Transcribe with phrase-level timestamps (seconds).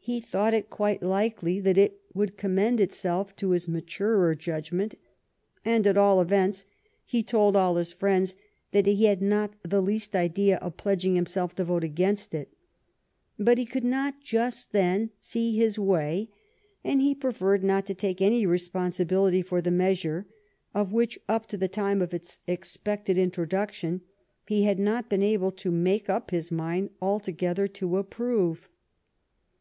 [0.00, 4.96] He thought it quite likely that it would commend itself to his maturer judgment—
[5.64, 6.66] and, at all events,
[7.04, 8.34] he told all his friends
[8.72, 12.52] that he had not the least idea of pledg ing himself to vote against it—
[13.38, 16.28] but he could not just then see his way,
[16.82, 20.26] and he preferred not to take any responsibility for the measure,
[20.74, 24.00] of which up to the time of its expected introduction
[24.48, 28.68] he had not been able to make up his mind altogether to approve.